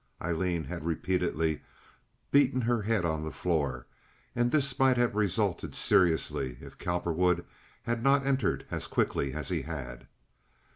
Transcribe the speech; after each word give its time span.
Aileen 0.19 0.63
had 0.63 0.83
repeatedly 0.83 1.61
beaten 2.31 2.61
her 2.61 2.81
head 2.81 3.05
on 3.05 3.23
the 3.23 3.29
floor, 3.29 3.85
and 4.35 4.49
this 4.51 4.79
might 4.79 4.97
have 4.97 5.13
resulted 5.13 5.75
seriously 5.75 6.57
if 6.59 6.79
Cowperwood 6.79 7.45
had 7.83 8.01
not 8.01 8.25
entered 8.25 8.65
as 8.71 8.87
quickly 8.87 9.33
as 9.33 9.49
he 9.49 9.61
had. 9.61 10.07